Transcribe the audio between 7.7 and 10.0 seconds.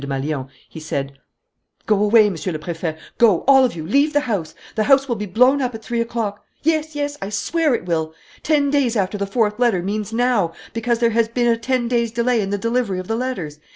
it will. Ten days after the fourth letter